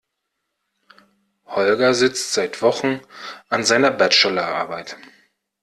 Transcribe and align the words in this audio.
Holger 1.45 1.93
sitzt 1.93 2.33
seit 2.33 2.63
Wochen 2.63 3.01
an 3.49 3.63
seiner 3.63 3.91
Bachelor 3.91 4.47
Arbeit. 4.47 4.97